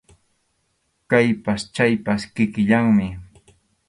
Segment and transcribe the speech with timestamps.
[1.09, 3.07] Kaypas chaypas kikillanmi.